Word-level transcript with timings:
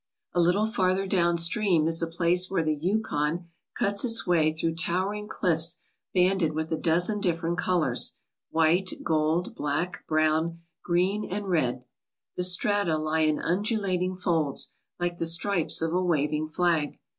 A 0.33 0.41
little 0.41 0.65
farther 0.65 1.05
down 1.05 1.37
stream 1.37 1.87
is 1.87 2.01
a 2.01 2.07
place 2.07 2.49
where 2.49 2.63
the 2.63 2.73
Yukon 2.73 3.49
cuts 3.77 4.03
its 4.03 4.25
way 4.25 4.51
through 4.51 4.73
towering 4.73 5.27
cliffs 5.27 5.77
banded 6.11 6.53
with 6.53 6.71
a 6.71 6.75
dozen 6.75 7.19
different 7.19 7.59
colours, 7.59 8.13
white, 8.49 8.91
gold, 9.03 9.53
black, 9.53 10.07
brown, 10.07 10.61
green, 10.83 11.23
and 11.29 11.47
red. 11.51 11.83
The 12.35 12.41
strata 12.43 12.97
lie 12.97 13.19
in 13.19 13.37
undulating 13.39 14.15
folds, 14.15 14.73
like 14.99 15.19
the 15.19 15.27
stripes 15.27 15.83
of 15.83 15.93
a 15.93 16.03
waving 16.03 16.47
flag. 16.47 16.97